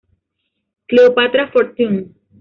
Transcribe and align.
Cleopatra 0.87 1.51
Fortune 1.51 2.09